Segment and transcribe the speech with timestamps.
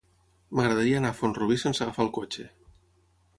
[0.59, 2.47] M'agradaria anar a Font-rubí sense agafar el cotxe.